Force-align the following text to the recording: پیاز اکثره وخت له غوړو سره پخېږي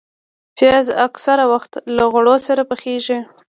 پیاز 0.57 0.87
اکثره 1.07 1.45
وخت 1.51 1.71
له 1.95 2.03
غوړو 2.11 2.35
سره 2.47 2.61
پخېږي 2.69 3.19